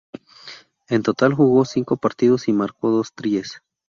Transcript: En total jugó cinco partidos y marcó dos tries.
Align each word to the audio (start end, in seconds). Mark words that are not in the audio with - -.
En 0.89 1.03
total 1.03 1.35
jugó 1.35 1.63
cinco 1.63 1.95
partidos 1.95 2.47
y 2.47 2.53
marcó 2.53 2.89
dos 2.89 3.13
tries. 3.13 3.61